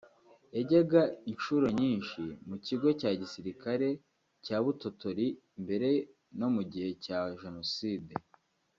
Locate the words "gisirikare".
3.21-3.89